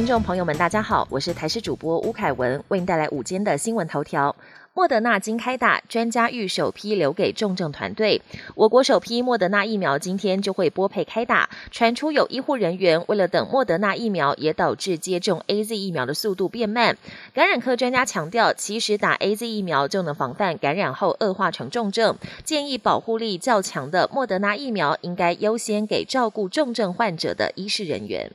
[0.00, 4.34] 听众朋友们，大家好，我是台视主播吴凯文，为您带来午间的新闻头条。
[4.72, 8.22] 莫德纳今开打，专家预首批留给重症团队。
[8.54, 16.96] 我国首批莫德纳疫苗今天就会拨配开打，传出有医护人员为了等莫德纳疫苗，也导致接种 A Z 疫苗的速度变慢。
[17.34, 28.32] 感染科专家强调，其实打 A Z 疫苗就能防范感染后恶化成重症，建议保护力较强的莫德纳疫苗应该优先给照顾重症患者的医师人员。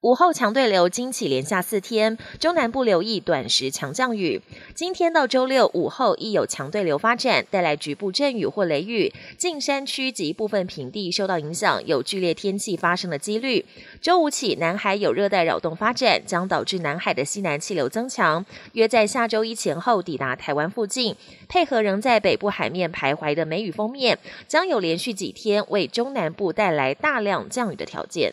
[0.00, 4.40] 午后强对流惊起，连下四天，中南部留意短时强降雨。
[4.72, 13.66] 今天到周六午后亦有强对流发展，带来局部阵雨或雷雨，近山区及部分平地受到影响，有剧烈天气发生的几率。
[14.00, 21.16] 周五起，南海有热带扰动发展，将导致南海的西南气流增强，约在下周一前后抵达台湾附近，
[21.48, 28.32] 配合仍在北部海面徘徊的梅雨封面，将有连续几天为中南部带来大量降雨的条件。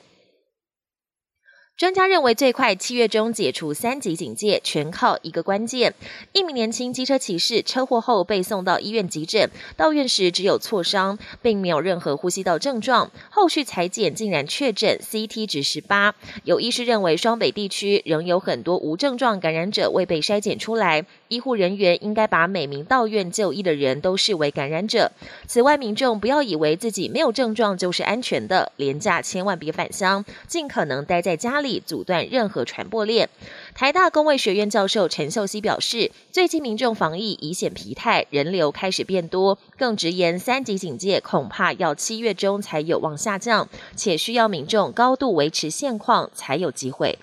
[1.77, 5.93] 专家认为，最快七月中解除三级警戒，全靠一个关键：
[6.31, 13.11] 一名年轻机车骑士车祸后被送到医院急诊，到院时只有挫伤，并没有任何呼吸道症状。
[13.29, 16.15] 后续裁剪竟然确诊 CT 值十八。
[16.45, 25.11] 有医师认为，双北地区仍有很多无症状感染者未被筛检出来，医护人员应该把每名到院就医的人都视为感染者。
[25.47, 31.75] 此外，民众不要以为自己没有症状就是安全的，廉价千万别返乡，尽可能待在家里。
[31.85, 33.29] 阻断任何传播链。
[33.73, 47.19] 台大工卫学院教授陈秀熙表示，最近民众防疫已显疲态，人流开始变多，更直言三级警戒恐怕要七月中才有望下降，且需要民众高度维持现况才有机会。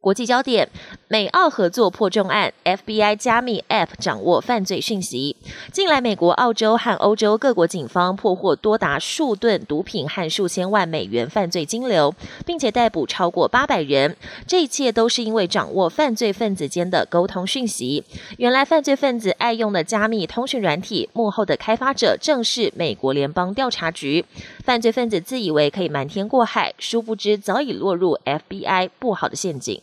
[0.00, 0.68] 国际焦点：
[1.08, 5.34] 美澳合作破重案，FBI 加密 App 掌握犯罪讯息。
[5.72, 12.14] 近来，美国、澳洲和欧洲各国警方破获多达数吨毒品和数千万美元犯罪金流，
[12.46, 14.16] 并且逮捕超过八百人。
[14.46, 18.04] 这一切都是因为掌握犯罪分子间的沟通讯息。
[18.36, 24.24] 原来，犯罪分子爱用的加密通讯软体幕后的开发者正是美国联邦调查局。
[24.64, 29.82] 犯罪分子自以为可以瞒天过海，殊不知早已落入 FBI 不好的陷阱。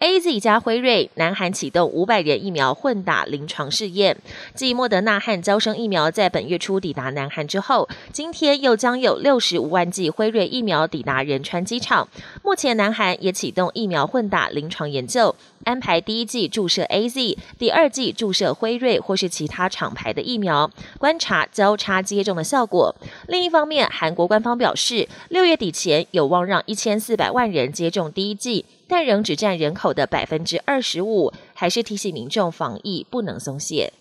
[0.00, 4.16] A Z 加辉瑞，南韩启动五百人疫苗混打临床试验。
[4.54, 12.08] 继莫德纳和交生疫苗在本月初抵达南韩之后，今天又将有六十五万剂辉瑞疫苗抵达仁川机场。
[12.42, 22.96] 目前，南韩也启动疫苗混打临床研究，安排第一剂注射 A Z，第二剂注射辉瑞或是其他厂牌的疫苗，观察交叉接种的效果。
[23.28, 28.64] 另一方面，韩国官方表示，六月底前有望让一千四百万人接种第一剂。
[28.90, 33.92] 但仍只占人口的百分之二十五，还是提醒民众防疫不能松懈。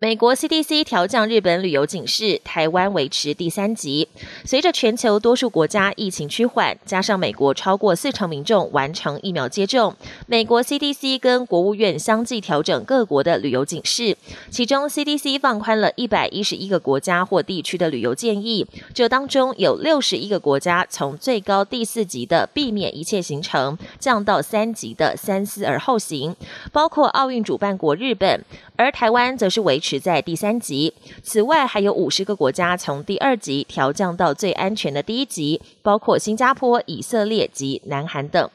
[0.00, 4.08] 美国 CDC 调降日本旅游警示，台湾维持第三级。
[4.44, 9.94] 随着全球多数国家疫情趋缓，加上美国超过四成民众完成疫苗接种，
[10.26, 14.18] 美国 CDC 跟国务院相继调整各国的旅游警示。
[14.50, 26.34] 其中，CDC 放宽了一百一十一个国家或地区的旅游建议，这当中有六十一个国家从最高第四级的避免一切行程降到三级的三思而后行，
[26.72, 28.44] 包括奥运主办国日本，
[28.76, 30.00] 而台湾则是维持。
[30.04, 38.50] 在第三级，此外还有五十个国家从第二级调降到最安全的第一级，包括新加坡、以色列及南韩等。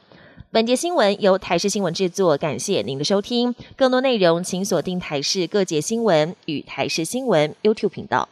[0.51, 3.53] 本节新闻由台视新闻制作，感谢您的收听。
[3.75, 8.27] 更多内容请锁定台视各界新闻与台视新闻 YouTube 频道。